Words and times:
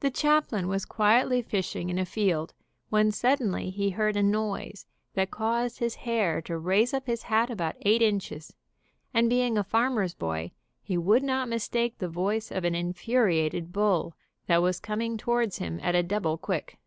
The 0.00 0.10
chaplain 0.10 0.66
was 0.66 0.84
quietly 0.84 1.42
fishing 1.42 1.90
in 1.90 1.98
a 2.00 2.04
field 2.04 2.54
when 2.88 3.12
suddenly 3.12 3.70
he 3.70 3.90
heard 3.90 4.16
a 4.16 4.20
noise 4.24 4.84
that 5.14 5.30
caused 5.30 5.78
his 5.78 5.94
hair 5.94 6.42
to 6.42 6.58
raise 6.58 6.92
up 6.92 7.06
his 7.06 7.22
hat 7.22 7.48
about 7.48 7.76
eight 7.82 8.02
inches, 8.02 8.52
and 9.14 9.30
being 9.30 9.56
a 9.56 9.62
farmer's 9.62 10.14
boy 10.14 10.50
he 10.82 10.98
would 10.98 11.22
not 11.22 11.48
mistake 11.48 11.98
the 11.98 12.08
voice 12.08 12.50
of 12.50 12.64
an 12.64 12.74
infuriated 12.74 13.72
bull 13.72 14.16
that 14.48 14.60
was 14.60 14.80
com 14.80 15.02
ing 15.02 15.16
towards 15.16 15.58
him 15.58 15.78
at 15.84 15.94
a 15.94 16.02
double 16.02 16.36
quick. 16.36 16.80